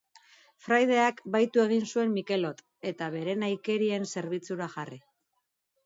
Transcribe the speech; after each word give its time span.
Fraideak 0.67 1.21
bahitu 1.35 1.63
egin 1.65 1.85
zuen 1.91 2.17
Mikelot, 2.21 2.65
eta 2.95 3.13
bere 3.19 3.39
nahikerien 3.45 4.13
zerbitzura 4.17 4.73
jarri. 4.79 5.03